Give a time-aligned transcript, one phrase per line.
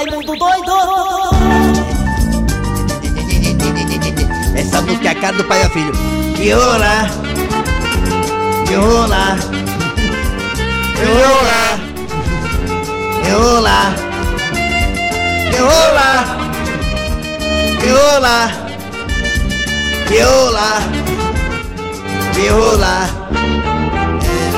[0.00, 0.72] Raimundo doido.
[4.56, 5.92] Essa música é a cara do pai e filho.
[6.36, 7.06] Que rola,
[8.66, 9.36] que rola,
[10.96, 11.78] que rola,
[13.22, 13.94] que rola,
[15.50, 16.08] que rola,
[17.78, 18.52] que rola,
[20.08, 20.68] que rola,
[22.32, 23.10] que rola.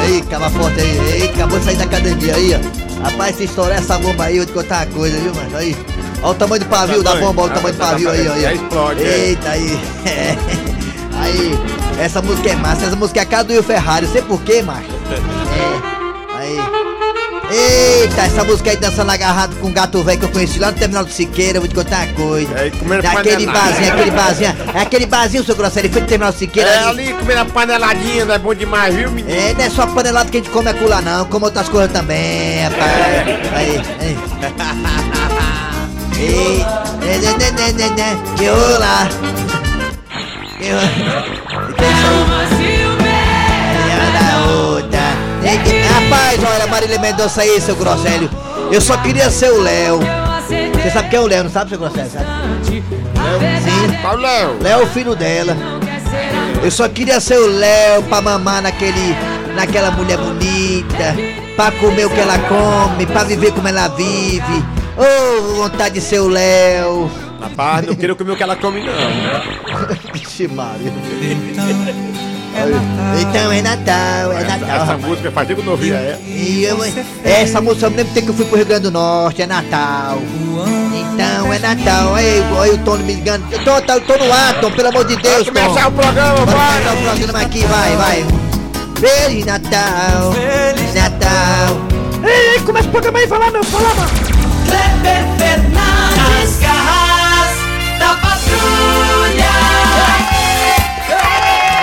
[0.07, 2.82] É, cava forte aí, aí, acabou de sair da academia aí, ó.
[3.03, 5.57] Rapaz, se estourar essa bomba aí, eu te contar uma coisa, viu, mano?
[5.57, 5.77] Aí.
[6.23, 8.13] Olha o tamanho do pavio da bomba, olha o Ah, tamanho do tá, pavio tá,
[8.15, 8.51] aí, tá, aí, ó.
[8.51, 9.19] explode, é.
[9.29, 9.81] Eita, aí.
[11.23, 11.53] Aí,
[12.01, 14.61] essa música é massa, essa música é a cara do Will Ferrari, sei por quê,
[14.61, 14.89] macho.
[15.11, 15.92] É, aí.
[17.55, 20.79] Eita, essa música aí dançando agarrado com um gato velho que eu conheci lá no
[20.79, 22.59] terminal do Siqueira, vou te contar uma coisa.
[22.59, 26.09] É, e comendo Naquele barzinho, aquele barzinho, é aquele barzinho, seu grosseiro, ele foi no
[26.09, 26.89] terminal do Siqueira É ali.
[27.03, 29.39] ali comendo a paneladinha, não é bom demais, viu, menino?
[29.39, 32.63] É, não é só panelada que a gente come acolá não, como outras coisas também,
[32.65, 32.91] rapaz.
[33.55, 34.17] Aí, aí.
[36.23, 36.59] Ei,
[37.01, 39.09] né, né, né, né, né, né, que rola.
[40.57, 40.87] Que rola.
[42.49, 42.87] Aí.
[43.91, 45.03] Olha da outra.
[45.43, 48.31] Tem que- Rapaz, olha, Marília Mendonça aí, seu Grosselho.
[48.71, 50.01] Eu só queria ser o Léo.
[50.75, 52.11] Você sabe quem é o Léo, não sabe, seu Grosselho?
[52.11, 52.27] Sabe?
[52.65, 52.83] Sim.
[54.01, 54.59] Qual Léo?
[54.63, 55.57] Léo é o filho dela.
[56.63, 59.17] Eu só queria ser o Léo pra mamar naquele,
[59.55, 61.15] naquela mulher bonita,
[61.57, 64.65] pra comer o que ela come, pra viver como ela vive.
[64.97, 67.11] Oh, vontade de ser o Léo.
[67.41, 68.93] Rapaz, não queria comer o que ela come, não.
[70.13, 70.93] Vixe, Maria.
[73.21, 74.69] Então é Natal, é Natal.
[74.69, 75.01] Essa rapaz.
[75.05, 76.19] música faz tempo que eu não ouvia ela.
[76.27, 76.79] E eu-
[77.25, 80.19] essa música eu me lembro que eu fui pro Rio Grande do Norte, é Natal.
[80.95, 83.45] Então é Natal, aí, aí o Tony me ligando.
[83.51, 85.89] Eu tô, tô, tô no ar, Tom, pelo amor de Deus, Vamos começar Tom.
[85.89, 86.83] o programa, vai!
[86.83, 88.27] começar o programa aqui, vai, vai.
[89.01, 91.77] Feliz Natal, Feliz Natal.
[92.25, 94.11] Ei, ei, começa o programa aí, fala, meu, fala, mano.
[94.67, 99.52] Kleber Fernandes, garras da patrulha.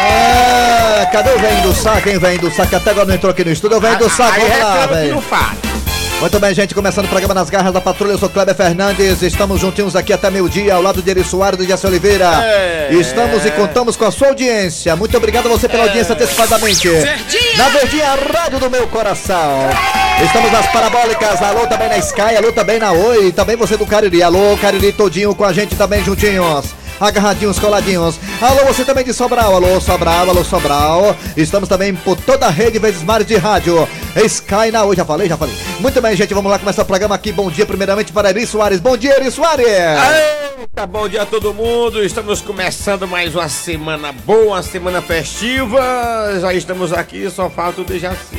[0.10, 2.75] Ah, cadê o velho do saco, hein, velho do saco?
[2.75, 4.88] Até agora não entrou aqui no estúdio, o velho do saco, Aí vamos lá, reclama
[4.88, 5.24] que velho.
[6.20, 9.62] Muito bem, gente, começando o programa Nas Garras da Patrulha, eu sou Kleber Fernandes, estamos
[9.62, 12.25] juntinhos aqui até meio-dia, ao lado de Eri Soares e de Jesse Oliveira.
[12.44, 12.90] É.
[12.92, 14.98] Estamos e contamos com a sua audiência.
[14.98, 16.90] Muito obrigado a você pela audiência antecipadamente.
[17.56, 19.69] Na Verdinha, rádio do meu coração.
[20.22, 24.22] Estamos nas parabólicas, alô também na Sky, alô também na Oi, também você do Cariri,
[24.22, 26.78] alô Cariri todinho com a gente também juntinhos.
[27.00, 28.20] Agarradinhos, coladinhos.
[28.42, 31.16] Alô, você também de Sobral, alô Sobral, alô Sobral.
[31.38, 33.88] Estamos também por toda a rede vezes mais de rádio.
[34.26, 35.56] Sky na Oi, já falei, já falei.
[35.80, 37.32] Muito bem, gente, vamos lá começar o programa aqui.
[37.32, 38.82] Bom dia, primeiramente, para Eri Soares.
[38.82, 39.66] Bom dia, Eri Soares.
[39.66, 42.04] Eita, bom dia a todo mundo.
[42.04, 45.80] Estamos começando mais uma semana boa, uma semana festiva.
[46.42, 48.38] Já estamos aqui, só falta o Dejaci.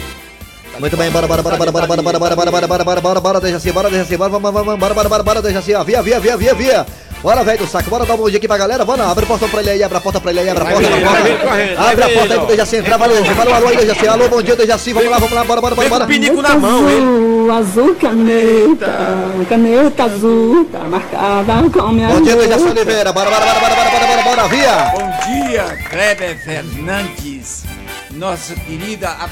[0.79, 3.57] Muito bem, bora, bora, bora, bora, bora, bora, bora, bora, bora, bora, bora, bora, bora,
[3.57, 6.37] assim, bora, assim, bora, vamos, vamos, bora, bora, bora, bora, assim, ó, via, via, via,
[6.37, 6.87] via, via.
[7.23, 9.29] Bora, velho do saco, bora dar um bom dia aqui pra galera, bora, abre a
[9.29, 11.39] porta pra ele aí, abre a porta pra ele aí, abre a porta, abre a
[11.39, 11.91] porta.
[11.91, 14.57] Abre a porta aí pro Dejaci entrar, valeu, valeu, alô aí, Dejaci, alô, bom dia,
[14.57, 16.07] Dejaci, vamos lá, vamos lá, vamos lá, bora, bora, bora, bora.
[16.07, 16.97] pinico na mão, hein?
[16.97, 22.37] Azul, azul caneta, caneta azul, tá marcada com minha Bom dia.
[22.37, 24.93] Dejaci Oliveira, bora, bora, bora, bora, bora, bora, bora, bora, via.
[24.95, 27.65] Bom dia, Kleber Fernandes,
[28.13, 29.29] nossa querida a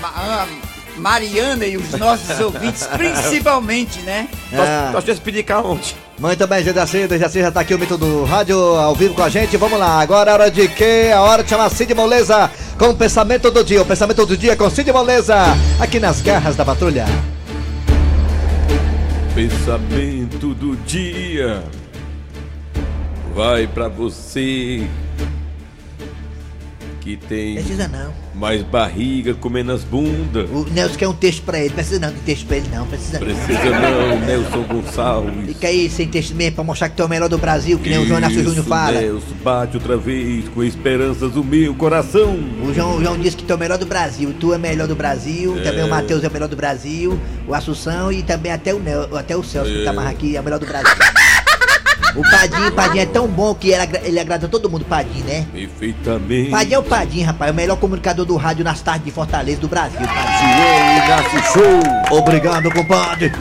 [0.99, 4.29] Mariana e os nossos ouvintes, principalmente, né?
[4.53, 4.91] Ah.
[4.93, 5.95] Nós tínhamos pedir cá ontem.
[6.19, 9.29] Muito bem, Dejaci, Dejaci já tá aqui o mito do rádio ao vivo com a
[9.29, 11.11] gente, vamos lá, agora é hora de quê?
[11.15, 14.57] A hora de chamar Cid Moleza com o pensamento do dia, o pensamento do dia
[14.57, 15.37] com Cid Moleza,
[15.79, 17.07] aqui nas garras da patrulha.
[19.35, 21.63] Pensamento do dia
[23.35, 24.85] vai pra você
[27.09, 28.13] que tem Precisa não.
[28.35, 30.49] mais barriga comendo as bundas.
[30.51, 31.71] O Nelson quer um texto pra ele.
[31.71, 32.87] Precisa não de texto pra ele, não.
[32.87, 33.27] Precisa não.
[33.27, 35.47] Precisa não, Nelson Gonçalves.
[35.47, 37.89] Fica aí sem texto mesmo pra mostrar que tu é o melhor do Brasil, que
[37.89, 39.01] nem o João Inácio Júnior fala.
[39.01, 42.39] Nelson, bate outra vez com esperanças do meu coração.
[42.63, 44.35] O João, o João disse que tu é o melhor do Brasil.
[44.39, 45.55] Tu é o melhor do Brasil.
[45.63, 47.19] Também o Matheus é o melhor do Brasil.
[47.47, 50.41] O Assunção e também até o, Nel, até o Celso, que tá mais aqui, é
[50.41, 51.18] o melhor do Brasil.
[52.17, 55.47] O Padinho, Padinho é tão bom que ele, agra- ele agrada todo mundo, Padinho, né?
[55.53, 56.51] Perfeitamente.
[56.51, 57.49] Padinho é o Padinho, rapaz.
[57.51, 61.43] É o melhor comunicador do rádio nas tardes de Fortaleza do Brasil, Padinho.
[61.53, 62.19] Show.
[62.19, 63.33] Obrigado, compadre.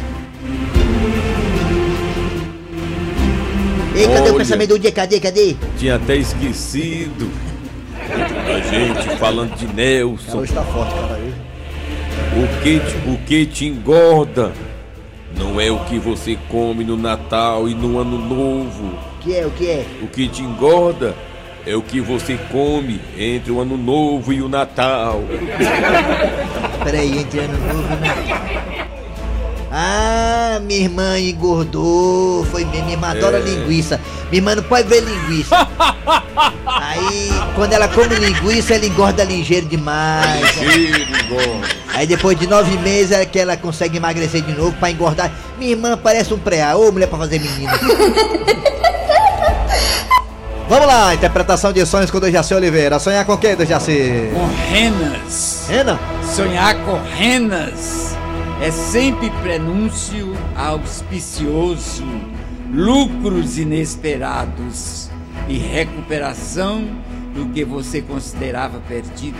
[3.95, 4.33] Ei, cadê o Olha.
[4.37, 4.91] pensamento do dia?
[4.91, 5.55] Cadê, cadê?
[5.77, 7.31] Tinha até esquecido.
[7.99, 10.37] A gente falando de Nelson.
[10.37, 11.17] Hoje tá forte, cara.
[12.35, 14.51] O que, o que te engorda
[15.37, 18.97] não é o que você come no Natal e no Ano Novo.
[19.15, 19.85] O que é, o que é?
[20.01, 21.15] O que te engorda
[21.65, 25.21] é o que você come entre o Ano Novo e o Natal.
[26.83, 28.76] Peraí, entre ano novo e Natal.
[29.71, 32.45] Ah, minha irmã engordou.
[32.45, 33.99] Foi bem, minha irmã adora linguiça.
[34.29, 35.55] Minha irmã não pode ver linguiça.
[36.65, 40.51] Aí, quando ela come linguiça, ela engorda ligeiro demais.
[40.51, 41.61] Perigo.
[41.93, 45.31] Aí depois de nove meses é que ela consegue emagrecer de novo pra engordar.
[45.57, 47.73] Minha irmã parece um preá, ô mulher pra fazer menina.
[50.69, 52.99] Vamos lá, interpretação de sonhos com o Dejaci Oliveira.
[52.99, 54.29] Sonhar com quem, Dejaci?
[54.33, 55.65] Com renas.
[55.69, 55.97] Rena?
[56.35, 58.16] Sonhar com renas
[58.61, 62.03] é sempre prenúncio auspicioso,
[62.73, 65.09] lucros inesperados
[65.47, 66.83] e recuperação
[67.35, 69.37] do que você considerava perdido.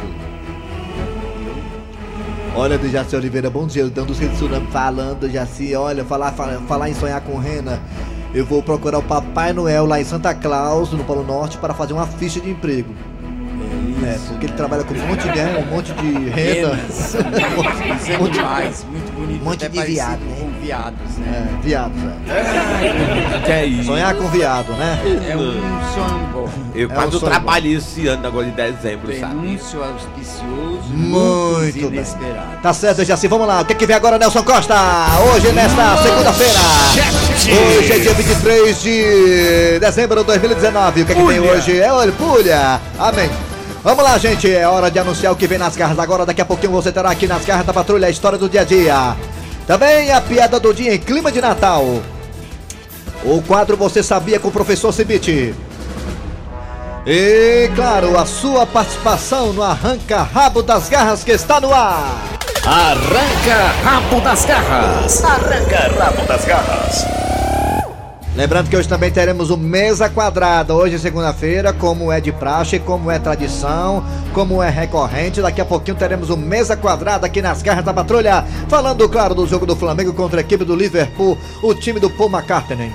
[2.56, 3.88] Olha, Dejaci Oliveira, bom dia.
[3.90, 5.76] Dando os tsunami falando, Dejaci.
[5.76, 7.82] Olha, falar, falar, falar em sonhar com rena.
[8.34, 11.94] Eu vou procurar o Papai Noel lá em Santa Claus, no Polo Norte, para fazer
[11.94, 12.94] uma ficha de emprego.
[14.08, 16.76] É, porque ele trabalha com um monte de, um monte de renda.
[16.76, 16.90] Renas.
[16.98, 19.44] Isso é demais, muito bonito.
[19.44, 20.36] monte até de viado, né?
[20.40, 21.50] com viados, né?
[21.60, 23.40] É, viados, é.
[23.46, 23.84] Que é isso?
[23.84, 24.98] Sonhar com viado, né?
[25.30, 25.52] É um
[25.94, 26.50] sonho bom.
[26.74, 29.36] Eu É quase um trabalhei esse ano agora de dezembro, sabe?
[29.36, 32.00] Prenúncio auspicioso, Muito bem.
[32.00, 32.62] inesperados.
[32.64, 33.28] Tá certo, Dejaci.
[33.28, 33.60] Vamos lá.
[33.60, 34.74] O que, que vem agora, Nelson Costa?
[35.34, 36.60] Hoje, nesta segunda-feira.
[37.78, 41.02] Hoje é dia 23 de dezembro de 2019.
[41.02, 41.78] O que, que vem hoje?
[41.78, 42.80] É olha, pulha.
[42.98, 43.30] Amém.
[43.88, 44.54] Vamos lá, gente.
[44.54, 45.98] É hora de anunciar o que vem nas garras.
[45.98, 48.60] Agora, daqui a pouquinho, você terá aqui nas garras da patrulha a história do dia
[48.60, 49.16] a dia.
[49.66, 51.86] Também a piada do dia em clima de Natal.
[53.24, 55.56] O quadro Você Sabia com o professor Cibite.
[57.06, 62.22] E, claro, a sua participação no Arranca Rabo das Garras que está no ar.
[62.66, 65.24] Arranca rabo das garras.
[65.24, 67.27] Arranca rabo das garras.
[68.38, 73.10] Lembrando que hoje também teremos o Mesa Quadrada, hoje segunda-feira, como é de praxe, como
[73.10, 75.42] é tradição, como é recorrente.
[75.42, 79.48] Daqui a pouquinho teremos o Mesa Quadrada aqui nas garras da patrulha, falando, claro, do
[79.48, 82.94] jogo do Flamengo contra a equipe do Liverpool, o time do Paul McCartney.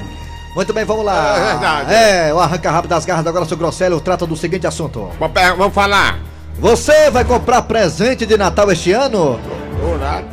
[0.55, 1.37] Muito bem, vamos lá.
[1.37, 1.93] É verdade.
[1.93, 5.11] É, o Arranca Rabo das Garras agora, seu Grosselio, trata do seguinte assunto.
[5.19, 6.21] Vamos falar.
[6.61, 9.41] Você vai comprar presente de Natal este ano?
[9.83, 10.25] Ô, nada.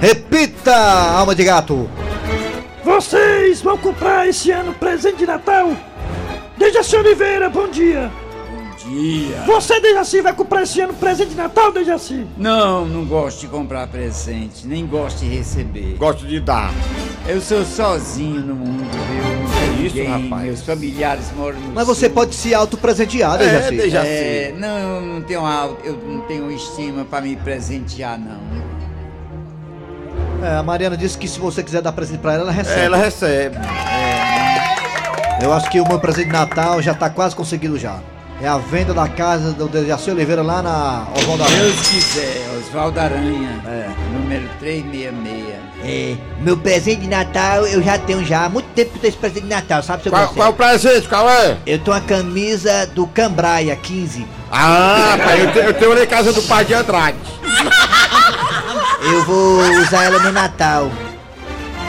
[0.00, 1.88] Repita, alma de gato.
[2.84, 5.74] Vocês vão comprar esse ano presente de Natal?
[6.58, 8.10] Dejaci Oliveira, bom dia.
[8.50, 9.42] Bom dia.
[9.46, 12.26] Você, Dejaci, vai comprar esse ano presente de Natal, Dejaci?
[12.36, 15.96] Não, não gosto de comprar presente, nem gosto de receber.
[15.98, 16.70] Gosto de dar.
[17.26, 19.24] Eu sou sozinho no mundo, viu?
[19.24, 20.44] Não tenho isso, ninguém, rapaz?
[20.44, 22.14] Meus familiares moram no Mas você sul.
[22.14, 23.76] pode se autopresentear, É, Dejaci.
[23.76, 24.06] Dejaci.
[24.08, 28.38] É, não, eu não tenho alto, eu não tenho estima pra me presentear, não.
[30.42, 32.80] É, a Mariana disse que se você quiser dar presente pra ela, ela recebe.
[32.80, 33.56] Ela recebe.
[35.42, 37.96] Eu acho que o meu presente de Natal já tá quase conseguido já.
[38.42, 41.60] É a venda da casa do Dejaci Oliveira lá na Oswaldo Aranha.
[41.62, 43.88] Deus quiser, Oswaldo Aranha, É.
[44.12, 45.54] número 366.
[45.86, 49.10] É, meu presente de Natal eu já tenho já há muito tempo que eu tenho
[49.10, 51.06] esse presente de Natal, sabe, seu Qual, qual o presente?
[51.08, 51.56] Qual é?
[51.66, 54.26] Eu tenho a camisa do Cambraia 15.
[54.50, 57.16] Ah, pai, eu, te, eu tenho lá em casa do pai de Andrade.
[59.06, 60.90] Eu vou usar ela no Natal.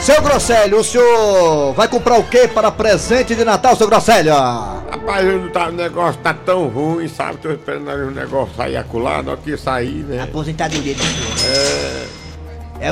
[0.01, 4.33] Seu Grosselio, o senhor vai comprar o que para presente de Natal, seu Grosselio?
[4.33, 7.37] Rapaz, eu não tá, o negócio tá tão ruim, sabe?
[7.37, 10.23] Tô esperando o negócio sair acolá, não que sair, né?
[10.23, 11.55] Aposentadoria do senhor.
[11.55, 12.05] É,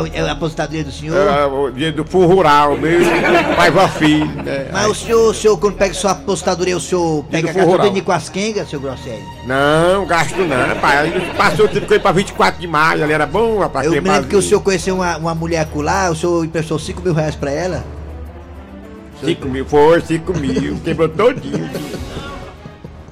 [0.02, 1.18] o- é a aposentadoria do senhor?
[1.18, 3.12] É, o dinheiro do fundo rural mesmo,
[3.56, 4.68] pai e filho, né?
[4.72, 8.30] Mas o senhor, o senhor, quando pega sua aposentadoria, o senhor pega gasolina com as
[8.30, 9.26] quengas, seu Grosselio?
[9.46, 11.34] Não, gasto não, pai.
[11.38, 13.86] Passou o tempo que eu ia pra 24 de maio, ali era bom, rapaz.
[13.86, 17.02] Eu me lembro que o senhor conheceu uma, uma mulher acolá, o senhor emprestou 5
[17.02, 17.84] mil reais pra ela?
[19.24, 21.70] 5 mil, foi, 5 mil, quebrou todinho.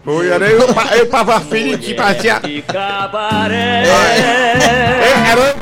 [0.04, 2.28] Foi, era eu, pa- eu pra filho e tipo assim.
[2.28, 2.42] a-
[3.54, 5.56] É, Era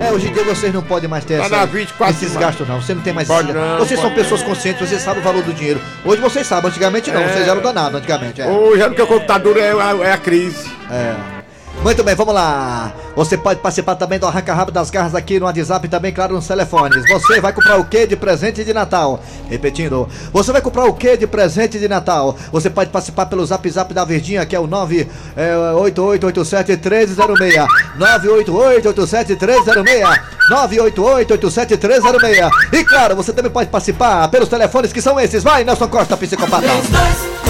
[0.00, 2.68] É, hoje em dia vocês não podem mais ter Tá essa, na 24 esses gastos
[2.68, 5.42] não, você não tem mais Pode não, Vocês são pessoas conscientes, vocês sabem o valor
[5.42, 5.80] do dinheiro.
[6.04, 7.28] Hoje vocês sabem, antigamente não, É.
[7.32, 8.40] vocês eram danados antigamente.
[8.40, 8.46] É.
[8.46, 9.70] Hoje é porque o computador é,
[10.06, 10.70] é a crise.
[10.90, 11.37] É.
[11.82, 12.92] Muito bem, vamos lá.
[13.14, 16.34] Você pode participar também do Arranca Rabo das Garras aqui no WhatsApp e também, claro,
[16.34, 17.02] nos telefones.
[17.08, 19.20] Você vai comprar o que de presente de Natal?
[19.48, 22.36] Repetindo, você vai comprar o que de presente de Natal?
[22.52, 27.66] Você pode participar pelo Zap Zap da Verdinha, que é o 98887-1306.
[27.98, 30.20] 98887-1306.
[30.50, 32.50] 98887-1306.
[32.72, 35.42] E claro, você também pode participar pelos telefones que são esses.
[35.42, 36.66] Vai, Nelson Costa, psicopata.
[36.66, 37.47] 3261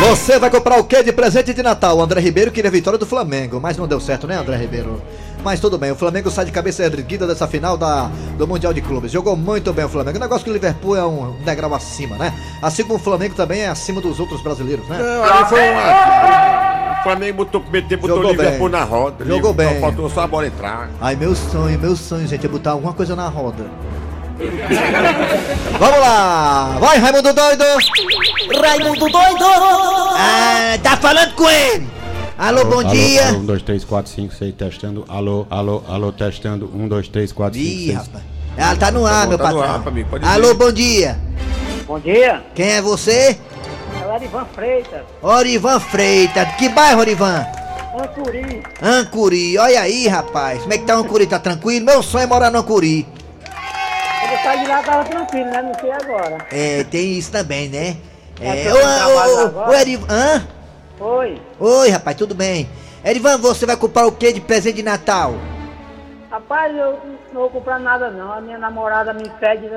[0.00, 1.98] Você vai comprar o que de presente de Natal?
[1.98, 5.02] O André Ribeiro queria a vitória do Flamengo, mas não deu certo, né, André Ribeiro?
[5.42, 8.80] Mas tudo bem, o Flamengo sai de cabeça erguida dessa final da, do Mundial de
[8.80, 9.10] Clubes.
[9.10, 10.16] Jogou muito bem o Flamengo.
[10.16, 12.32] O negócio que o Liverpool é um degrau acima, né?
[12.62, 14.98] Assim como o Flamengo também é acima dos outros brasileiros, né?
[14.98, 17.02] Não, ali foi uma.
[17.02, 18.78] Flamengo botou, meter, botou Jogou o Liverpool bem.
[18.80, 19.24] na roda.
[19.24, 19.80] Jogou Liverpool, bem.
[19.80, 20.90] Faltou só a bola entrar.
[21.00, 23.64] Ai, meu sonho, meu sonho, gente, é botar alguma coisa na roda.
[25.78, 26.76] Vamos lá!
[26.78, 27.64] Vai, Raimundo Doido!
[28.62, 29.44] Raimundo doido!
[30.16, 31.88] Ah, tá falando com ele!
[32.38, 33.28] Alô, bom dia!
[33.30, 35.04] Alô, 1, 2, 3, 4, 5, 6, testando.
[35.08, 36.70] Alô, alô, alô, testando.
[36.72, 37.96] 1, 2, 3, 4, 5, Ih, 6.
[37.98, 38.24] rapaz.
[38.56, 39.74] Ela tá no ar, bom, meu tá no patrão.
[39.74, 41.18] ar, amigo, pode Alô, bom dia!
[41.86, 43.36] Bom dia, Quem é você?
[44.00, 46.48] é o Arivan Freitas, Orivan Freitas.
[46.58, 47.44] Que bairro, Orivan?
[48.00, 48.62] Ancuri.
[48.80, 49.58] Ancuri.
[49.58, 50.60] Olha aí, rapaz.
[50.60, 51.26] Como é que tá Ancuri?
[51.26, 51.84] Tá tranquilo?
[51.84, 53.04] Meu sonho é morar no Ancuri.
[54.48, 55.60] Saí de lá tava tranquilo, né?
[55.60, 56.38] Não sei agora.
[56.50, 57.98] É, tem isso também, né?
[58.40, 60.06] É, É, ô, ô, ô, Erivan.
[60.08, 60.46] Hã?
[61.00, 62.66] Oi, Oi, rapaz, tudo bem?
[63.04, 65.34] Erivan, você vai comprar o que de presente de Natal?
[66.30, 66.98] rapaz, eu
[67.30, 68.32] não vou comprar nada não.
[68.32, 69.72] A minha namorada me pede diz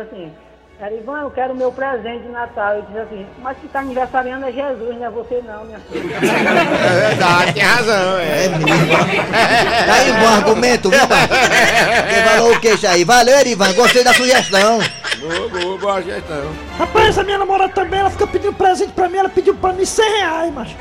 [0.81, 2.75] assim, Erivan, eu quero o meu presente de Natal.
[2.75, 6.15] Eu disse assim, mas que tá aniversariando é Jesus, não é você não, minha filha.
[6.15, 8.17] É verdade, tem razão.
[8.17, 8.45] É.
[8.45, 8.67] É mesmo.
[8.67, 11.27] Tá aí um bom argumento, viu, pai?
[11.27, 13.03] Você falou o queixo aí.
[13.03, 14.79] Valeu, Erivan, gostei da sugestão.
[15.19, 16.51] Boa, boa, boa gestão.
[16.77, 19.85] Rapaz, a minha namorada também, ela fica pedindo presente pra mim, ela pediu pra mim
[19.85, 20.75] 100 reais, macho.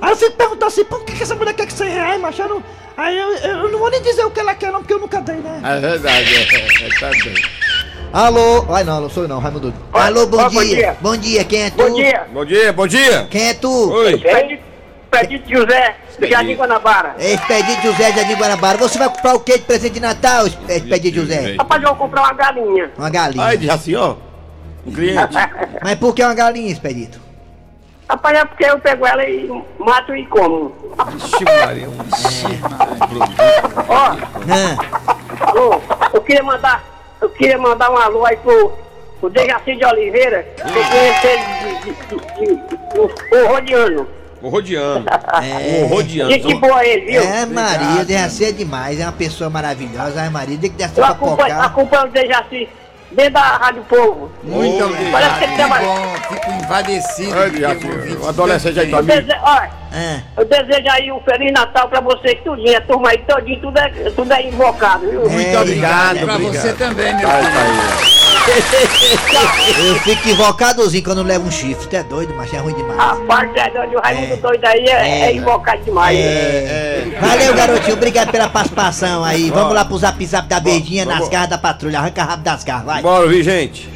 [0.00, 2.42] Aí eu fico perguntando assim, por que, que essa mulher quer que 100 reais, macho?
[2.42, 2.64] Eu não,
[2.96, 5.20] aí eu, eu não vou nem dizer o que ela quer não, porque eu nunca
[5.20, 5.60] dei, né?
[5.62, 6.86] É verdade, é.
[6.86, 7.59] é, tá bem.
[8.12, 8.66] Alô?
[8.74, 9.72] Ai, não, não sou eu não, Raimundo.
[9.92, 10.58] Alô, bom, ó, dia.
[10.60, 10.96] bom dia.
[11.00, 11.76] Bom dia, quem é tu?
[11.76, 13.28] Bom dia, Bom dia, bom dia.
[13.30, 13.92] Quem é tu?
[13.92, 14.18] Oi.
[14.18, 14.62] Pedito,
[15.10, 17.14] Pedito José, do Jardim Guanabara.
[17.18, 18.78] Expedito José de Jardim Guanabara.
[18.78, 21.54] Você vai comprar o que de presente de Natal, Expedito José?
[21.56, 22.90] Rapaz, eu vou comprar uma galinha.
[22.98, 23.44] Uma galinha.
[23.44, 24.16] Aí, diz assim, ó.
[24.84, 25.34] O cliente.
[25.80, 27.20] Mas por que uma galinha, Expedito?
[28.08, 29.48] Rapaz, é porque eu pego ela e
[29.78, 30.72] mato e como.
[31.16, 31.96] Ixi, Maria, um
[33.88, 34.16] Ó,
[34.52, 34.76] Hã?
[35.46, 35.80] alô,
[36.12, 36.82] eu queria mandar,
[37.20, 38.72] eu queria mandar um alô aí pro,
[39.20, 44.06] pro Dejaci de Oliveira, que eu conheci ele de, de, de, de, o- o Rodiano.
[44.42, 45.84] É.
[45.84, 46.32] Um rodeando.
[46.32, 47.20] Gente boa ele, viu?
[47.22, 51.04] É, Maria, Dejaci é demais, é uma pessoa maravilhosa, ai Maria, tem que descer Eu
[51.04, 51.66] pra acompanho, focar.
[51.66, 52.68] acompanho o Dejaci
[53.12, 54.30] dentro da Rádio Povo.
[54.42, 54.78] Muito
[55.12, 56.39] Parece que ele obrigado.
[56.70, 57.34] Invadecido.
[57.36, 59.30] Ai, ouvinte o adolescente aí tá dese...
[59.42, 63.60] Olha, Ah, eu desejo aí um Feliz Natal pra vocês tudinho, a turma aí todinho,
[63.60, 65.26] tudo é, tudo é invocado, viu?
[65.26, 66.62] É, Muito obrigado, Pra obrigado.
[66.62, 67.50] você também, meu filho.
[67.50, 69.40] tá
[69.76, 69.88] aí.
[69.88, 72.98] eu fico invocadozinho quando levo um chifre, tu é doido, mas é ruim demais.
[73.00, 74.36] Rapaz, é doido, o Raimundo É.
[74.36, 75.20] doido aí é, É.
[75.22, 76.16] é invocado demais.
[76.18, 77.04] É.
[77.20, 79.50] Valeu, garotinho, obrigado pela participação aí.
[79.50, 81.98] Vamos lá pro zap zap da verdinha nas garras da patrulha.
[81.98, 83.02] Arranca rápido das garras, vai.
[83.02, 83.88] Bora ouvir, gente.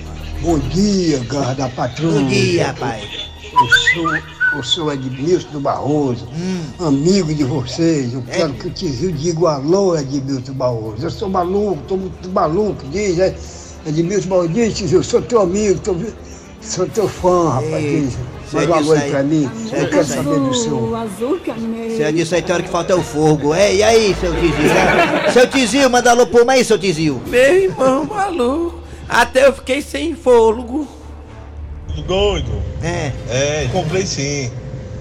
[0.44, 2.20] Bom dia, garra da patrulha.
[2.20, 3.02] Bom dia, rapaz.
[3.50, 4.16] Eu sou,
[4.56, 6.28] eu sou Edmilson do Barroso,
[6.78, 8.12] amigo de vocês.
[8.12, 10.96] Eu quero que o Tizil diga alô, Edmilson Barroso.
[11.02, 13.34] Eu sou maluco, tô muito maluco, diz, é,
[13.86, 15.96] Edmilson Barroso, diz, Tizil, sou teu amigo, tô,
[16.60, 18.14] sou teu fã, rapaz, diz.
[18.52, 20.74] Manda um alô aí pra mim, Segue eu quero saber do seu.
[20.74, 21.96] O azul caneiro.
[21.96, 23.54] Você disse aí tem hora que falta é o fogo.
[23.54, 24.52] É, e aí, seu Tizil?
[24.68, 25.32] né?
[25.32, 27.22] seu Tizil, manda alô pro aí, seu Tizil.
[27.26, 30.86] Meu irmão maluco, até eu fiquei sem fôlego.
[32.06, 32.50] Doido.
[32.82, 34.50] É, É, comprei sim.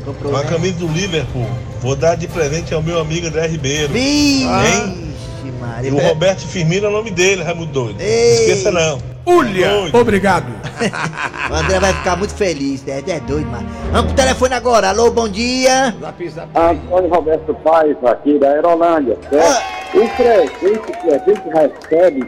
[0.06, 0.32] comprou.
[0.32, 0.50] Uma né?
[0.50, 1.48] camisa do Liverpool.
[1.82, 3.92] Vou dar de presente ao meu amigo André Ribeiro.
[3.92, 5.14] Vixe, Hein?
[5.60, 5.90] Maria.
[5.90, 7.98] E o Roberto Firmino é o nome dele, Raimundo Doido.
[8.00, 8.34] Não Ei.
[8.36, 9.00] esqueça não.
[9.26, 9.70] Ulha!
[9.70, 9.98] Doido.
[9.98, 10.48] Obrigado.
[11.52, 13.04] O André vai ficar muito feliz, né?
[13.06, 13.68] É doido, mano.
[13.92, 14.90] Vamos pro telefone agora.
[14.90, 15.94] Alô, bom dia.
[16.00, 16.48] Zap, zap.
[16.58, 19.62] Antônio Roberto Paz, aqui da Aerolândia, certo?
[19.94, 22.26] O presente que a gente recebe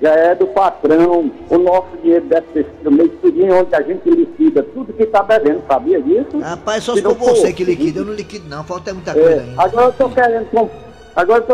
[0.00, 1.30] já é do patrão.
[1.50, 5.22] O nosso dinheiro deve ter sido meio tudinho onde a gente liquida tudo que está
[5.22, 6.38] devendo, sabia disso?
[6.40, 8.00] Rapaz, só Se se for você que liquida.
[8.00, 8.62] Eu não liquido, não.
[8.64, 9.62] Falta muita coisa É, ainda.
[9.62, 10.70] agora eu tô querendo comp-
[11.16, 11.44] Agora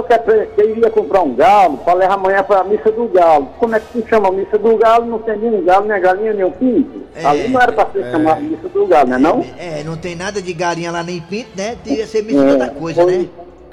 [0.59, 3.49] eu iria comprar um galo para levar amanhã para a missa do galo.
[3.59, 5.07] Como é que se chama a missa do galo?
[5.07, 7.01] Não tem nenhum galo, nem galinha, nem um pinto.
[7.17, 9.43] É, Ali não era para ser chamado missa do galo, né não?
[9.59, 11.79] É, não tem nada de galinha lá nem pinto, né?
[11.83, 13.27] Devia ser missa de outra coisa, né?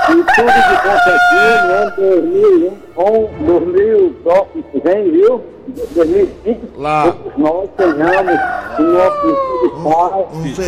[0.10, 1.94] E tudo de concertinho, no ano
[2.96, 5.42] 2001, 2000, próximo que vem, viu?
[5.96, 7.16] 2005, Lá.
[7.38, 8.40] nós tenhamos
[8.80, 10.26] o nosso filho pai.
[10.34, 10.68] Um e feliz.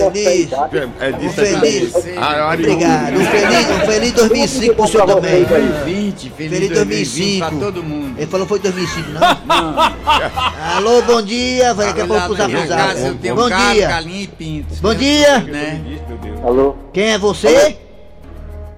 [0.50, 0.78] prosperidade.
[1.00, 1.94] É Um disso feliz.
[2.18, 3.13] Ah, Obrigado.
[3.18, 5.44] Um feliz, um feliz 2005 pro senhor também.
[5.44, 7.60] 2020, feliz, Feliz 2020 pra 2005.
[7.60, 8.16] todo mundo.
[8.18, 10.78] Ele falou foi 2005, não?
[10.78, 11.74] Alô, bom dia.
[11.74, 13.88] Vai daqui a pouco eu tenho Bom dia.
[13.88, 14.75] galinha e pinto.
[14.82, 15.40] Bom dia.
[15.40, 15.82] Né?
[16.22, 16.40] Deus.
[16.46, 17.78] Alô, Quem é você?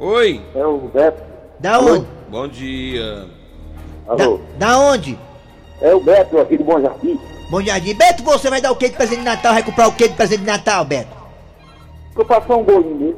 [0.05, 0.39] Oi.
[0.53, 1.23] é o Beto.
[1.59, 2.05] Da onde?
[2.29, 3.25] Bom dia.
[4.05, 5.17] Da, Alô, da onde?
[5.81, 7.19] é o Beto aqui do Bom Jardim.
[7.49, 7.95] Bom jardim.
[7.95, 9.53] Beto, você vai dar o que de presente de Natal?
[9.53, 11.09] Vai comprar o que de presente de Natal, Beto?
[12.15, 13.15] Eu passo um bolinho dele.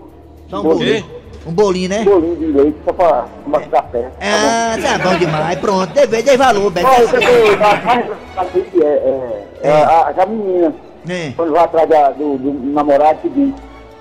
[0.50, 1.06] Só um bolinho.
[1.46, 2.00] Um bolinho, né?
[2.00, 4.10] Um bolinho de leite só para tomar café.
[4.22, 5.60] Ah, tá bom demais.
[5.60, 5.94] Pronto.
[5.94, 6.88] Deve, dei valor, Beto.
[6.88, 10.74] Olha, mais é, é, é, a, a menina.
[11.10, 11.34] É.
[11.36, 13.54] Quando vai atrás da- do, do namorado, que diz: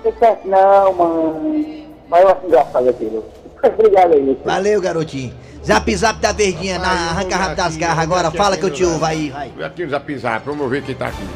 [0.05, 1.86] Você não, mãe?
[2.09, 3.25] Mas eu acho engraçado aquilo.
[3.63, 5.33] Obrigado aí, meu Valeu, garotinho.
[5.65, 9.03] Zap zap da verdinha, na arranca rápido das garras agora, fala que eu te ouvo
[9.03, 9.49] aí, vai.
[9.49, 11.27] Vem aqui no zap zap, vamos ver quem tá aqui.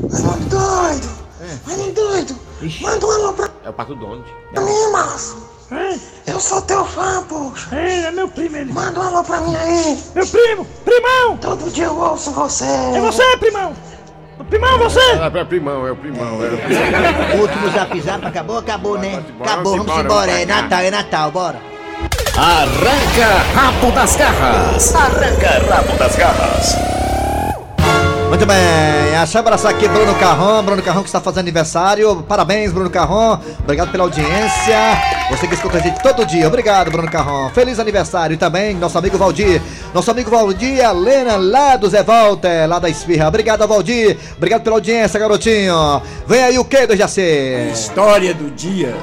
[0.00, 1.08] Mano doido!
[1.66, 2.36] Mano doido!
[2.80, 4.24] Manda um alô pra É o Pato Donde.
[4.52, 5.50] mim, macho!
[6.26, 7.74] Eu sou teu fã, poxa!
[7.76, 8.72] É, é meu primo ele.
[8.72, 9.96] Manda um alô pra mim aí!
[10.14, 10.66] Meu primo!
[10.84, 11.36] Primão!
[11.36, 12.64] Todo dia eu ouço você!
[12.64, 13.72] É você, primão!
[14.48, 15.00] Primão, você!
[15.00, 16.80] É, é primão, é o primão, é o primão.
[17.36, 19.22] O último zap zap acabou, acabou, né?
[19.40, 21.58] Acabou, vamos embora, é Natal, é Natal, bora.
[22.36, 24.94] Arranca rabo das garras.
[24.94, 26.99] Arranca rabo das garras.
[28.30, 28.56] Muito bem,
[29.10, 32.22] deixa eu abraçar aqui Bruno Carrão, Bruno Carrão que está fazendo aniversário.
[32.22, 33.40] Parabéns, Bruno Carrão.
[33.58, 34.78] Obrigado pela audiência.
[35.30, 36.46] Você que escuta a gente todo dia.
[36.46, 37.50] Obrigado, Bruno Carrão.
[37.50, 39.60] Feliz aniversário e também nosso amigo Valdir.
[39.92, 43.26] Nosso amigo Valdir, a Lena lá do Zé Walter, lá da Esfirra.
[43.26, 44.16] Obrigado, Valdir.
[44.36, 46.00] Obrigado pela audiência, garotinho.
[46.24, 47.68] Vem aí o que do Jacê?
[47.72, 48.96] História do dia.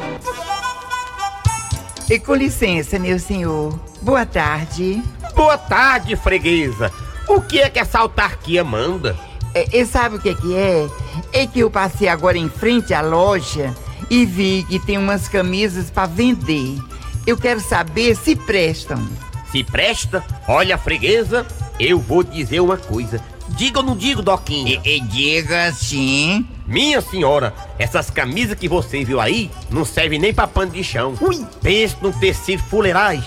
[2.10, 3.78] E com licença, meu senhor.
[4.02, 5.04] Boa tarde.
[5.36, 6.90] Boa tarde, freguesa.
[7.28, 9.16] O que é que essa autarquia manda?
[9.54, 10.88] E, e sabe o que é que é?
[11.34, 13.74] É que eu passei agora em frente à loja
[14.10, 16.78] e vi que tem umas camisas para vender.
[17.26, 19.06] Eu quero saber se prestam.
[19.52, 20.24] Se presta?
[20.48, 21.46] Olha, freguesa,
[21.80, 23.22] eu vou dizer uma coisa.
[23.50, 24.82] Diga ou não digo, Doquinha?
[24.84, 26.46] E, diga sim.
[26.66, 31.16] Minha senhora, essas camisas que você viu aí não servem nem pra pano de chão.
[31.20, 31.46] Ui.
[31.62, 33.24] Pense num tecido fuleirais.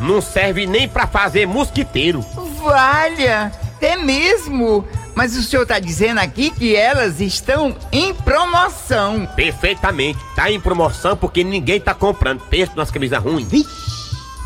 [0.00, 2.24] Não serve nem pra fazer mosquiteiro.
[2.64, 4.84] Valha, é mesmo.
[5.14, 9.26] Mas o senhor tá dizendo aqui que elas estão em promoção.
[9.36, 10.18] Perfeitamente.
[10.34, 12.40] Tá em promoção porque ninguém tá comprando.
[12.40, 13.48] Pense nas camisas ruins.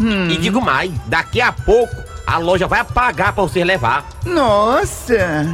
[0.00, 0.28] Hum.
[0.28, 1.96] E digo mais, daqui a pouco
[2.26, 4.06] a loja vai pagar pra você levar.
[4.26, 5.46] Nossa!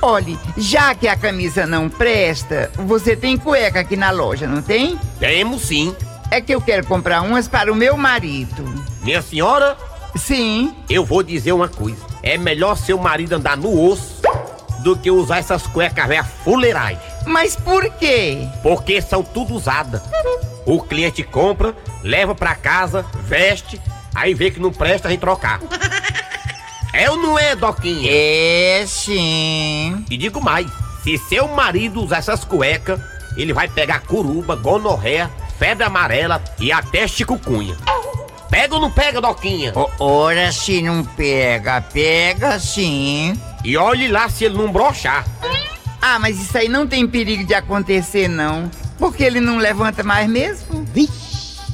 [0.00, 4.98] Olhe, já que a camisa não presta, você tem cueca aqui na loja, não tem?
[5.20, 5.94] Temos sim.
[6.30, 8.64] É que eu quero comprar umas para o meu marido.
[9.02, 9.76] Minha senhora,
[10.16, 10.74] Sim.
[10.88, 12.04] eu vou dizer uma coisa.
[12.22, 14.20] É melhor seu marido andar no osso
[14.80, 16.98] do que usar essas cuecas velhas fuleirais.
[17.26, 18.46] Mas por quê?
[18.62, 20.02] Porque são tudo usadas.
[20.66, 23.80] O cliente compra, leva pra casa, veste,
[24.14, 25.60] aí vê que não presta, vem trocar.
[26.94, 28.06] É ou não é, Doquinha?
[28.12, 30.04] É sim.
[30.10, 30.66] E digo mais,
[31.02, 33.00] se seu marido usar essas cuecas,
[33.34, 37.74] ele vai pegar curuba, gonorreia, febre amarela e até chikungunya.
[38.52, 39.72] Pega ou não pega, Doquinha?
[39.98, 43.32] Ora se não pega, pega sim.
[43.64, 45.24] E olhe lá se ele não brochar.
[46.02, 48.70] Ah, mas isso aí não tem perigo de acontecer não.
[48.98, 50.86] Porque ele não levanta mais mesmo?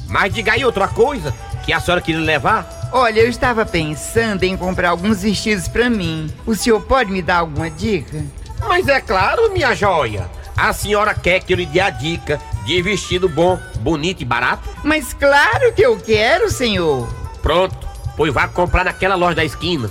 [0.07, 2.89] Mas diga aí outra coisa que a senhora queria levar.
[2.93, 6.33] Olha, eu estava pensando em comprar alguns vestidos pra mim.
[6.45, 8.23] O senhor pode me dar alguma dica?
[8.69, 10.31] Mas é claro, minha joia.
[10.55, 14.69] A senhora quer que eu lhe dê a dica de vestido bom, bonito e barato?
[14.83, 17.11] Mas claro que eu quero, senhor.
[17.41, 17.75] Pronto,
[18.15, 19.89] pois vá comprar naquela loja da esquina.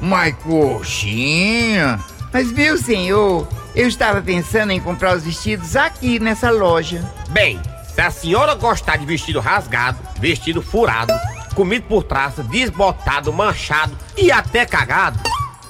[0.00, 2.00] Mas coxinha.
[2.32, 7.04] Mas viu, senhor, eu estava pensando em comprar os vestidos aqui nessa loja.
[7.28, 7.60] Bem,
[7.94, 11.12] se a senhora gostar de vestido rasgado, vestido furado,
[11.54, 15.20] comido por traça, desbotado, manchado e até cagado,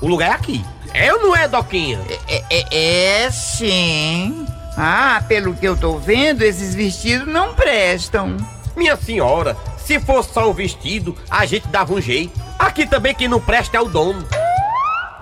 [0.01, 0.65] o lugar é aqui.
[0.95, 2.01] É ou não é, Doquinha?
[2.29, 4.47] É, é, é sim.
[4.83, 8.35] Ah, pelo que eu tô vendo, esses vestidos não prestam.
[8.75, 12.33] Minha senhora, se fosse só um vestido, a gente dava um jeito.
[12.59, 14.27] Aqui também quem não presta é o dono.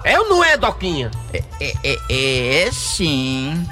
[0.05, 1.11] É ou não é, Doquinha?
[1.33, 3.67] É, é, é, é sim.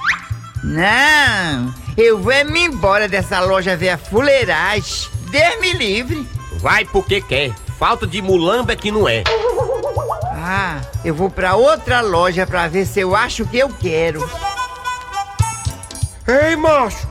[0.64, 5.08] Não, eu vou é me embora dessa loja velha fuleiragem.
[5.30, 6.28] Deus-me livre.
[6.54, 7.54] Vai porque quer.
[7.78, 9.22] Falta de mulamba é que não é.
[10.32, 14.28] Ah, eu vou pra outra loja pra ver se eu acho o que eu quero.
[16.28, 17.06] Ei, macho,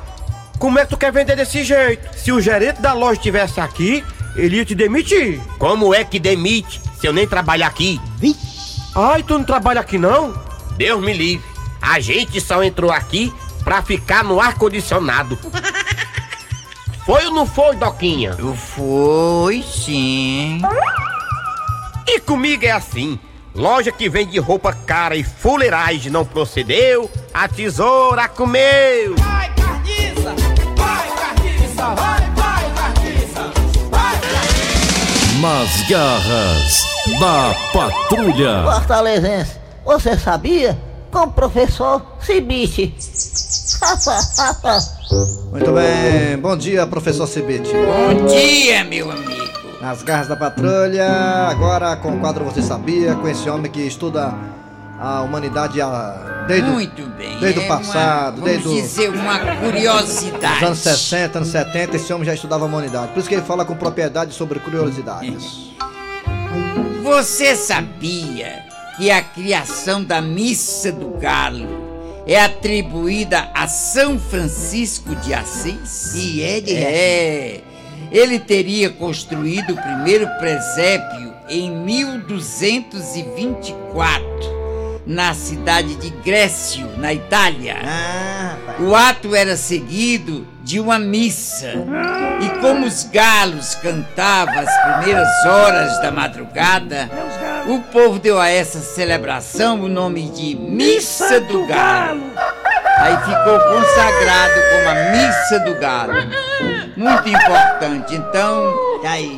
[0.60, 2.18] como é que tu quer vender desse jeito?
[2.18, 4.04] Se o gerente da loja estivesse aqui,
[4.36, 5.42] ele ia te demitir.
[5.58, 8.00] Como é que demite se eu nem trabalho aqui?
[8.96, 10.34] Ai, tu não trabalha aqui não?
[10.78, 11.46] Deus me livre.
[11.82, 15.38] A gente só entrou aqui pra ficar no ar-condicionado.
[17.06, 18.36] Foi ou não foi, Doquinha?
[18.76, 20.60] Foi sim.
[22.08, 23.20] E comigo é assim.
[23.54, 29.14] Loja que vende roupa cara e fuleiragem não procedeu, a tesoura comeu.
[29.18, 30.34] Vai, carniça!
[30.78, 31.86] Vai, carniça!
[31.94, 33.52] Vai, vai, carniça!
[33.92, 34.22] Vai,
[35.42, 36.86] Nas garras
[37.20, 38.64] da patrulha.
[38.64, 40.78] Fortalezense, você sabia?
[41.12, 42.96] Com o professor Cibite.
[45.52, 47.70] Muito bem, bom dia, professor Cibite.
[47.74, 49.44] Bom dia, meu amigo.
[49.82, 54.34] Nas garras da patrulha, agora com o quadro Você Sabia, com esse homem que estuda
[54.98, 57.38] a humanidade a, desde, o- Muito bem.
[57.40, 60.54] desde é o passado, uma, desde dizer, uma curiosidade.
[60.56, 63.12] Nos anos 60, anos 70, esse homem já estudava a humanidade.
[63.14, 65.66] Por isso que ele fala com propriedade sobre curiosidades.
[67.04, 68.64] Você sabia
[68.98, 71.86] que a criação da Missa do Galo
[72.26, 76.16] é atribuída a São Francisco de Assis?
[76.16, 77.62] E é de É.
[78.12, 84.65] Ele teria construído o primeiro presépio em 1224
[85.06, 87.78] na cidade de Grécio, na Itália.
[88.80, 91.74] o ato era seguido de uma missa.
[92.42, 97.10] E como os galos cantavam as primeiras horas da madrugada,
[97.68, 102.24] o povo deu a essa celebração o nome de Missa do Galo.
[102.98, 106.14] Aí ficou consagrado como a Missa do Galo.
[106.96, 108.16] Muito importante.
[108.16, 108.74] Então,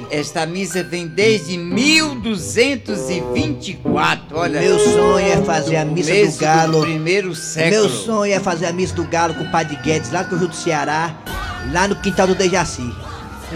[0.10, 4.38] esta missa vem desde 1224.
[4.38, 6.82] Olha, Meu sonho é fazer a missa do começo galo.
[6.82, 7.82] primeiro século.
[7.82, 10.48] Meu sonho é fazer a missa do galo com o Padre Guedes, lá do Rio
[10.48, 11.14] do Ceará,
[11.72, 12.90] lá no quintal do Dejaci.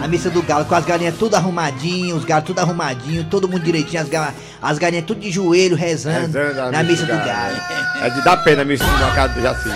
[0.02, 3.62] A missa do galo, com as galinhas tudo arrumadinho, os galos tudo arrumadinho, todo mundo
[3.64, 7.26] direitinho, as, ga- as galinhas tudo de joelho rezando, Rezando na missa do galo.
[7.26, 7.56] galo.
[8.02, 9.70] É de dar pena a missa na casa do Jaci.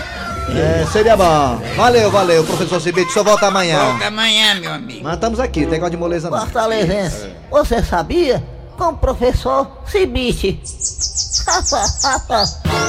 [0.48, 1.60] É, seria bom.
[1.76, 3.12] Valeu, valeu, professor Cibite.
[3.12, 3.84] Só volta amanhã.
[3.84, 5.00] Volta amanhã, meu amigo.
[5.02, 6.38] Mas estamos aqui, tem negócio de moleza não.
[6.40, 8.42] Fortalezense, você sabia?
[8.76, 10.60] Com o professor Cibite.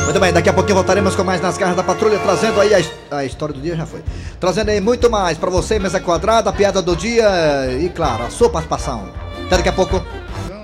[0.06, 3.17] Muito bem, daqui a pouquinho voltaremos com mais nas garras da patrulha, trazendo aí a,
[3.17, 4.04] a história do dia, já foi.
[4.39, 7.28] Trazendo aí muito mais pra você, mesa quadrada, a piada do dia
[7.80, 9.10] e, claro, a sua participação.
[9.46, 10.04] Até daqui a pouco.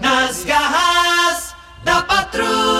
[0.01, 1.53] Nas garras
[1.83, 2.72] da patrulha.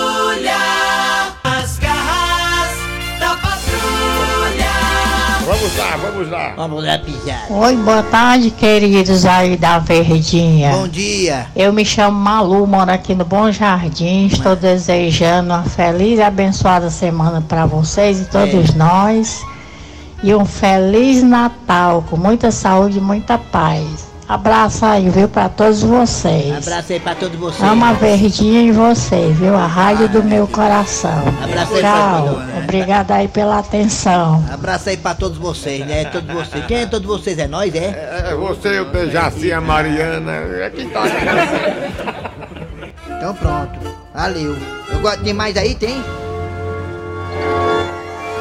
[5.77, 6.53] Lá, vamos lá.
[6.55, 7.45] Vamos lá, pisar.
[7.49, 10.71] Oi, boa tarde, queridos aí da Verdinha.
[10.71, 11.47] Bom dia.
[11.55, 14.27] Eu me chamo Malu, moro aqui no Bom Jardim.
[14.27, 18.73] Estou desejando uma feliz e abençoada semana para vocês e todos É.
[18.73, 19.41] nós.
[20.23, 24.12] E um feliz Natal, com muita saúde e muita paz.
[24.33, 26.57] Abraço aí, viu, para todos vocês.
[26.67, 27.61] Abraço aí pra todos vocês.
[27.69, 29.55] Amo a Verdinha e você, viu?
[29.55, 31.23] A rádio do meu coração.
[31.43, 32.25] Abraço aí pra Tchau.
[32.25, 32.63] todo mundo.
[32.63, 34.43] Obrigada aí pela atenção.
[34.51, 36.05] Abraço aí pra todos vocês, né?
[36.05, 36.65] Todos vocês.
[36.65, 37.37] Quem é todos vocês?
[37.37, 38.23] É nós, é?
[38.31, 40.31] É você, o Dejaci, a Mariana.
[40.31, 41.03] É quem tá
[43.17, 43.79] Então pronto.
[44.15, 44.57] Valeu.
[44.91, 46.03] Eu gosto de mais aí, tem?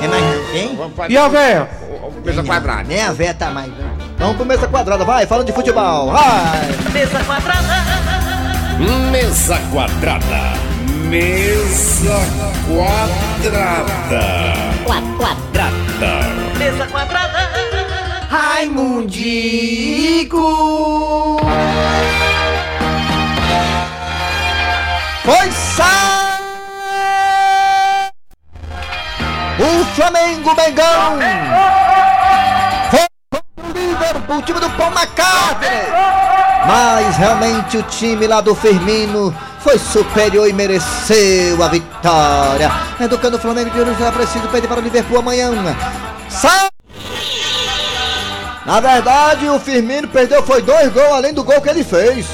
[0.00, 1.11] Tem mais não, tem?
[1.11, 1.68] E a véia?
[2.24, 2.85] Mesa quadrada.
[2.85, 3.68] Nem a véia tá mais.
[3.68, 3.91] não.
[4.22, 6.68] Vamos pro mesa quadrada, vai, falando de futebol, vai!
[6.92, 7.82] Mesa quadrada.
[9.11, 10.52] Mesa quadrada.
[11.11, 12.20] Mesa
[12.68, 14.22] quadrada.
[14.85, 15.74] Quadrada.
[16.56, 17.50] Mesa quadrada.
[18.30, 19.66] Raimundico.
[25.24, 26.12] Foi sai!
[29.58, 31.18] O Flamengo Mengão!
[31.18, 32.12] Foi
[34.02, 35.86] o o time do Paul McCartney!
[36.66, 42.70] Mas realmente o time lá do Firmino foi superior e mereceu a vitória.
[43.00, 45.50] Educando o Flamengo de hoje será preciso perder para o Liverpool amanhã.
[46.28, 46.68] Sai!
[48.64, 52.26] Na verdade, o Firmino perdeu foi dois gols além do gol que ele fez.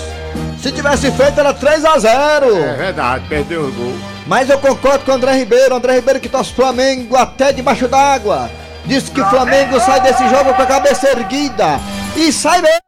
[0.61, 2.57] Se tivesse feito era 3 a 0.
[2.57, 3.95] É verdade, perdeu o gol.
[4.27, 8.51] Mas eu concordo com o André Ribeiro, André Ribeiro que torce Flamengo até debaixo d'água.
[8.89, 11.79] Disse que o Flamengo sai desse jogo com a cabeça erguida.
[12.17, 12.81] E sai mesmo.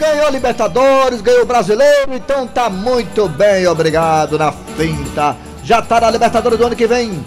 [0.00, 5.36] Ganhou Libertadores, ganhou Brasileiro, então tá muito bem, obrigado na finta.
[5.62, 7.24] Já tá na Libertadores do ano que vem.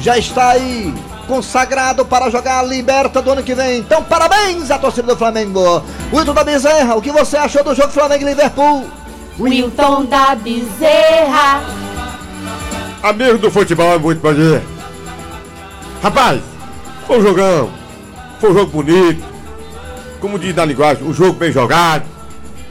[0.00, 0.92] Já está aí
[1.28, 3.78] consagrado para jogar a Liberta do ano que vem.
[3.78, 5.84] Então parabéns à torcida do Flamengo.
[6.12, 8.84] Wilton da Bezerra, o que você achou do jogo Flamengo e Liverpool?
[9.38, 11.62] Wilton da Bezerra.
[13.00, 14.77] Amigo do futebol é muito bom dia.
[16.02, 16.40] Rapaz,
[17.06, 17.70] foi um jogão.
[18.40, 19.24] Foi um jogo bonito.
[20.20, 22.04] Como diz na linguagem, um jogo bem jogado.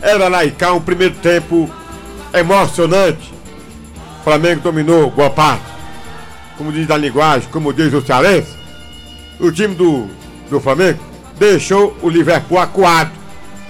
[0.01, 1.69] Era lá e cá, um primeiro tempo
[2.33, 3.33] emocionante.
[4.19, 5.65] O Flamengo dominou boa parte.
[6.57, 8.55] Como diz na linguagem, como diz o cearense,
[9.39, 10.07] o time do,
[10.49, 10.99] do Flamengo
[11.37, 13.11] deixou o Liverpool acuado.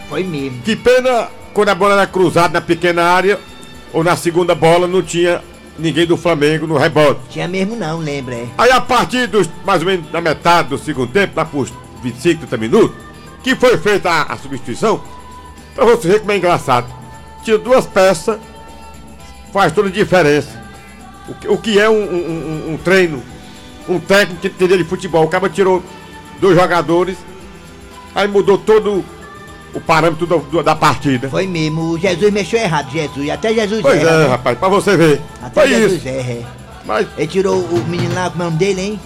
[0.08, 0.62] Foi mesmo.
[0.62, 3.40] Que pena quando a bola era cruzada na pequena área
[3.92, 5.42] ou na segunda bola não tinha
[5.78, 7.20] ninguém do Flamengo no rebote.
[7.30, 8.48] Tinha mesmo não, lembra, é.
[8.58, 11.68] Aí a partir dos mais ou menos da metade do segundo tempo, lá por
[12.04, 12.98] 25, 30 minutos,
[13.44, 15.02] que foi feita a, a substituição,
[15.76, 16.88] pra você ver como é engraçado.
[17.44, 18.38] Tira duas peças,
[19.54, 20.66] faz toda a diferença.
[21.30, 23.22] O que, o que é um, um- um- um treino,
[23.88, 25.26] um técnico que entendeu de futebol.
[25.26, 25.84] O cara tirou
[26.40, 27.18] dois jogadores,
[28.16, 29.04] aí mudou todo
[29.78, 31.30] o parâmetro do- do- da partida.
[31.30, 33.30] Foi mesmo, o Jesus mexeu errado, Jesus.
[33.30, 34.28] Até Jesus Pois erra, é, né?
[34.28, 35.22] rapaz, pra você ver.
[35.42, 36.08] Até Foi Jesus isso.
[36.08, 36.32] erra.
[36.32, 36.42] é.
[36.86, 37.08] Mas...
[37.18, 39.00] Ele tirou o menino lá, como é o nome dele, hein?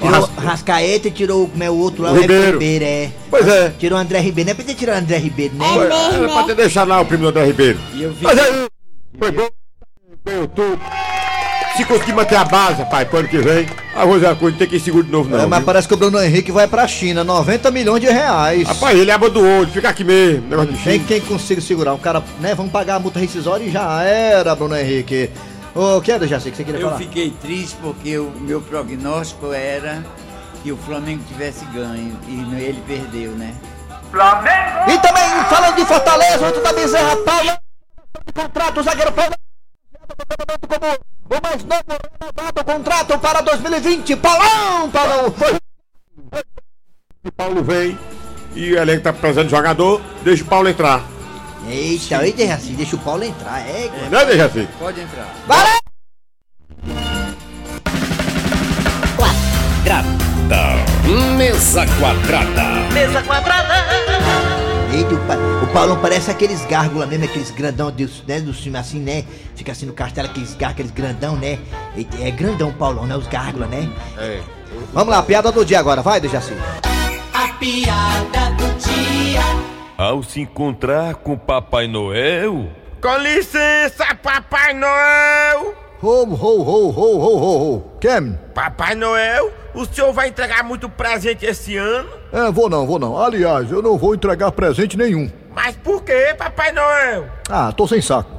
[0.00, 2.52] Tirou Rasca- Rascaeta e tirou como é o outro lá, O Ribeiro.
[2.52, 3.10] Ribeiro, é.
[3.30, 3.70] Pois é.
[3.78, 5.66] Tirou o André Ribeiro, não é pra ter tirado o André Ribeiro, né?
[5.66, 7.78] Foi- Era pra ter deixado lá o primo do André Ribeiro.
[7.94, 8.22] E eu vi.
[8.22, 8.66] Mas aí,
[9.18, 9.48] foi bom.
[10.24, 10.80] Ganhou tudo.
[11.76, 14.76] Se conseguir manter a base, rapaz, pro ano que vem, a Rosa Coisa tem que
[14.76, 15.40] ir seguro de novo, não.
[15.40, 15.66] É, mas viu?
[15.66, 18.66] parece que o Bruno Henrique vai pra China, 90 milhões de reais.
[18.66, 21.04] Rapaz, ele abre do olho, fica aqui mesmo, negócio de Tem China.
[21.06, 21.92] quem consiga segurar.
[21.92, 22.54] Um cara, né?
[22.54, 25.30] Vamos pagar a multa rescisória e já era, Bruno Henrique.
[25.74, 26.98] Ô, que era, Jaci, que você queria Eu falar?
[26.98, 30.02] fiquei triste porque o meu prognóstico era
[30.62, 33.54] que o Flamengo tivesse ganho e ele perdeu, né?
[34.88, 37.50] E também, falando de Fortaleza, outro da Bezerra, Paulo.
[38.34, 39.32] Contrato, o zagueiro Paulo.
[40.66, 44.16] Como o mais novo renovado contrato para 2020.
[44.16, 45.34] Paulão, Paulão.
[47.24, 47.98] O Paulo vem
[48.54, 51.04] e o elenco tá precisando de jogador, deixa o Paulo entrar.
[51.68, 53.90] Eita, aí deixa assim, deixa o Paulo entrar, é.
[54.08, 54.68] Né, Dejaci?
[54.78, 55.28] Pode entrar.
[55.46, 55.86] Valeu!
[61.36, 62.92] Mesa quadrada.
[62.92, 63.65] Mesa quadrada.
[65.76, 69.26] Paulão parece aqueles gárgulas mesmo, aqueles grandão dos, né, do filme assim, né?
[69.54, 71.58] Fica assim no castelo, aqueles gárgulas, aqueles grandão, né?
[72.18, 73.14] É grandão o Paulão, né?
[73.14, 73.86] Os gárgulas, né?
[74.16, 74.40] É.
[74.94, 76.00] Vamos lá, piada do dia agora.
[76.00, 76.54] Vai, Dejaci.
[77.34, 79.42] A piada do dia.
[79.98, 82.70] Ao se encontrar com Papai Noel,
[83.02, 85.74] Com licença, Papai Noel!
[86.02, 87.82] Ho, ho, ho, ho, ho, ho, ho.
[88.00, 88.38] Quem?
[88.54, 92.08] Papai Noel, o senhor vai entregar muito presente esse ano?
[92.32, 93.22] É, vou não, vou não.
[93.22, 95.30] Aliás, eu não vou entregar presente nenhum.
[95.56, 97.30] Mas por que, Papai Noel?
[97.48, 98.30] Ah, tô sem saco.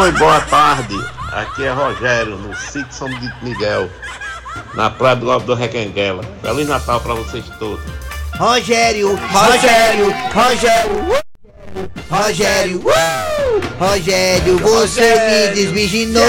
[0.00, 0.96] Oi, boa tarde.
[1.32, 3.08] Aqui é Rogério, no sítio São
[3.40, 3.88] Miguel,
[4.74, 6.24] na praia do Alto do Requenguela.
[6.42, 7.80] Feliz Natal pra vocês todos.
[8.36, 11.18] Rogério, Rogério, Rogério.
[12.10, 13.78] Rogério, uh!
[13.78, 16.24] Rogério, você me desvirginou.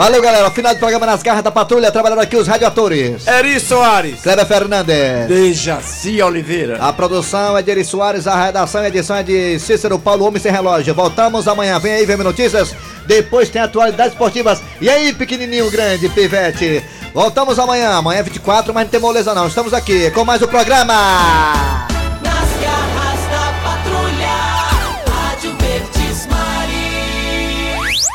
[0.00, 0.50] Valeu, galera.
[0.50, 1.92] Final do programa nas garras da patrulha.
[1.92, 3.26] Trabalhando aqui os radioatores.
[3.26, 4.22] Eri Soares.
[4.22, 5.28] Kleber Fernandes.
[5.28, 6.78] Dejaci Oliveira.
[6.80, 10.40] A produção é de Eri Soares, a redação e edição é de Cícero Paulo Homem
[10.40, 10.94] Sem Relógio.
[10.94, 11.78] Voltamos amanhã.
[11.78, 12.74] Vem aí, vem notícias.
[13.06, 14.62] Depois tem atualidades esportivas.
[14.80, 16.82] E aí, pequenininho grande, pivete.
[17.12, 17.90] Voltamos amanhã.
[17.90, 19.48] Amanhã é 24, mas não tem moleza não.
[19.48, 21.89] Estamos aqui com mais o programa.